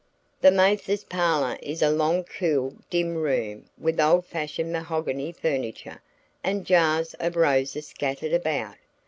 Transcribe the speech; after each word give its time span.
The 0.41 0.49
Mathers's 0.49 1.03
parlor 1.03 1.59
is 1.61 1.83
a 1.83 1.91
long 1.91 2.23
cool 2.23 2.73
dim 2.89 3.13
room 3.17 3.69
with 3.77 3.99
old 3.99 4.25
fashioned 4.25 4.71
mahogany 4.73 5.31
furniture 5.31 6.01
and 6.43 6.65
jars 6.65 7.13
of 7.19 7.35
roses 7.35 7.89
scattered 7.89 8.33
about. 8.33 8.77